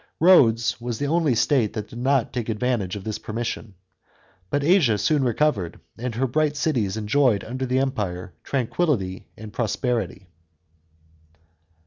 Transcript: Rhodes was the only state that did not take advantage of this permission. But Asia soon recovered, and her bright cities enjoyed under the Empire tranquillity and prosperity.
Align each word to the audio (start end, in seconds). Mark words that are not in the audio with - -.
Rhodes 0.19 0.81
was 0.81 0.97
the 0.97 1.05
only 1.05 1.35
state 1.35 1.73
that 1.73 1.89
did 1.89 1.99
not 1.99 2.33
take 2.33 2.49
advantage 2.49 2.95
of 2.95 3.03
this 3.03 3.19
permission. 3.19 3.75
But 4.49 4.63
Asia 4.63 4.97
soon 4.97 5.23
recovered, 5.23 5.79
and 5.95 6.15
her 6.15 6.25
bright 6.25 6.57
cities 6.57 6.97
enjoyed 6.97 7.43
under 7.43 7.67
the 7.67 7.77
Empire 7.77 8.33
tranquillity 8.43 9.27
and 9.37 9.53
prosperity. 9.53 10.25